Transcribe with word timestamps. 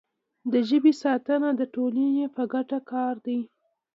د 0.51 0.53
ژبې 0.69 0.93
ساتنه 1.03 1.49
د 1.59 1.61
ټولنې 1.73 2.25
په 2.35 2.43
ګټه 2.53 2.79
کار 2.91 3.15
دی. 3.25 3.39